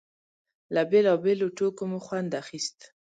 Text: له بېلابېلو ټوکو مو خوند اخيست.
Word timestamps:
له 0.73 0.81
بېلابېلو 0.91 1.47
ټوکو 1.57 1.83
مو 1.89 1.99
خوند 2.05 2.31
اخيست. 2.41 2.77